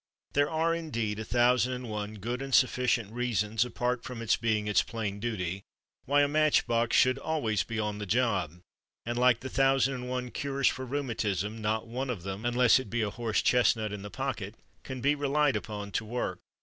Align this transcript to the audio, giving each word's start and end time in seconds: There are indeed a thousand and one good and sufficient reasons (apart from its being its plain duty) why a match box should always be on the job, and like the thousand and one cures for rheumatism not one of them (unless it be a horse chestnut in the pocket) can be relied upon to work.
There 0.33 0.49
are 0.49 0.73
indeed 0.73 1.19
a 1.19 1.23
thousand 1.23 1.73
and 1.73 1.87
one 1.87 2.15
good 2.15 2.41
and 2.41 2.55
sufficient 2.55 3.13
reasons 3.13 3.63
(apart 3.63 4.03
from 4.03 4.19
its 4.23 4.35
being 4.35 4.65
its 4.65 4.81
plain 4.81 5.19
duty) 5.19 5.61
why 6.05 6.23
a 6.23 6.27
match 6.27 6.65
box 6.65 6.97
should 6.97 7.19
always 7.19 7.61
be 7.61 7.79
on 7.79 7.99
the 7.99 8.07
job, 8.07 8.61
and 9.05 9.15
like 9.19 9.41
the 9.41 9.47
thousand 9.47 9.93
and 9.93 10.09
one 10.09 10.31
cures 10.31 10.67
for 10.67 10.87
rheumatism 10.87 11.61
not 11.61 11.85
one 11.87 12.09
of 12.09 12.23
them 12.23 12.45
(unless 12.45 12.79
it 12.79 12.89
be 12.89 13.03
a 13.03 13.11
horse 13.11 13.43
chestnut 13.43 13.93
in 13.93 14.01
the 14.01 14.09
pocket) 14.09 14.55
can 14.81 15.01
be 15.01 15.13
relied 15.13 15.55
upon 15.55 15.91
to 15.91 16.05
work. 16.05 16.39